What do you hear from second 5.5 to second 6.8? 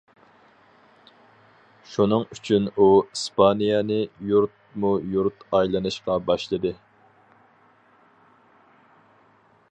ئايلىنىشقا باشلىدى.